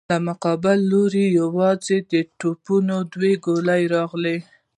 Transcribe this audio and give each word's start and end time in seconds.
له 0.11 0.17
مقابل 0.27 0.77
لورې 0.91 1.25
يواځې 1.41 1.97
د 2.11 2.13
توپونو 2.39 2.95
دوې 3.13 3.33
ګولۍ 3.45 3.83
راغلې. 3.95 4.37